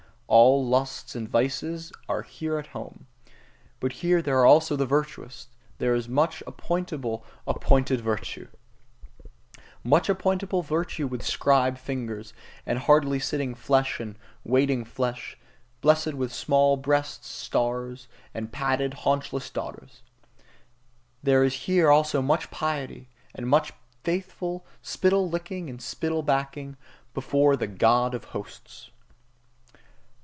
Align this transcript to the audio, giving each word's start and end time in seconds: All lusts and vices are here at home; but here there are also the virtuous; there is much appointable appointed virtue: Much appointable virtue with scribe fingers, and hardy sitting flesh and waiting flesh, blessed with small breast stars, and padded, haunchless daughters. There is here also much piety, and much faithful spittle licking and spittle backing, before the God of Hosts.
All 0.33 0.65
lusts 0.65 1.13
and 1.13 1.27
vices 1.27 1.91
are 2.07 2.21
here 2.21 2.57
at 2.57 2.67
home; 2.67 3.05
but 3.81 3.91
here 3.91 4.21
there 4.21 4.39
are 4.39 4.45
also 4.45 4.77
the 4.77 4.85
virtuous; 4.85 5.49
there 5.77 5.93
is 5.93 6.07
much 6.07 6.41
appointable 6.47 7.25
appointed 7.45 7.99
virtue: 7.99 8.47
Much 9.83 10.07
appointable 10.07 10.63
virtue 10.63 11.05
with 11.05 11.21
scribe 11.21 11.77
fingers, 11.77 12.31
and 12.65 12.79
hardy 12.79 13.19
sitting 13.19 13.53
flesh 13.55 13.99
and 13.99 14.17
waiting 14.45 14.85
flesh, 14.85 15.37
blessed 15.81 16.13
with 16.13 16.31
small 16.31 16.77
breast 16.77 17.25
stars, 17.25 18.07
and 18.33 18.53
padded, 18.53 18.93
haunchless 19.03 19.49
daughters. 19.49 20.01
There 21.21 21.43
is 21.43 21.55
here 21.63 21.91
also 21.91 22.21
much 22.21 22.49
piety, 22.49 23.09
and 23.35 23.49
much 23.49 23.73
faithful 24.05 24.65
spittle 24.81 25.29
licking 25.29 25.69
and 25.69 25.81
spittle 25.81 26.23
backing, 26.23 26.77
before 27.13 27.57
the 27.57 27.67
God 27.67 28.13
of 28.13 28.23
Hosts. 28.31 28.91